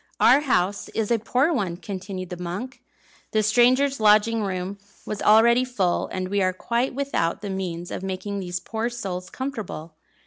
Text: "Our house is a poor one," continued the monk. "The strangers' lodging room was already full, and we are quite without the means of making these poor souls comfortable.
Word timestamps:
"Our 0.19 0.39
house 0.39 0.89
is 0.95 1.11
a 1.11 1.19
poor 1.19 1.53
one," 1.53 1.77
continued 1.77 2.31
the 2.31 2.37
monk. 2.41 2.81
"The 3.33 3.43
strangers' 3.43 3.99
lodging 3.99 4.41
room 4.41 4.79
was 5.05 5.21
already 5.21 5.63
full, 5.63 6.07
and 6.07 6.29
we 6.29 6.41
are 6.41 6.53
quite 6.53 6.95
without 6.95 7.43
the 7.43 7.51
means 7.51 7.91
of 7.91 8.01
making 8.01 8.39
these 8.39 8.59
poor 8.59 8.89
souls 8.89 9.29
comfortable. 9.29 9.93